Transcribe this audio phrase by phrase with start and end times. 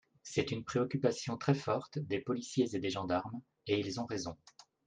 [0.23, 4.35] C’est une préoccupation très forte des policiers et des gendarmes, et ils ont raison.